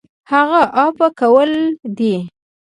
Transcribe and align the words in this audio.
هغه 0.31 0.61
عفوه 0.77 1.07
کول 1.19 1.51
دي. 1.97 2.15